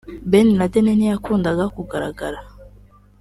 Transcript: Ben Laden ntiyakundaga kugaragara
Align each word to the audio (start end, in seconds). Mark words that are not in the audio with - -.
Ben 0.31 0.47
Laden 0.59 0.87
ntiyakundaga 0.99 1.65
kugaragara 1.75 2.39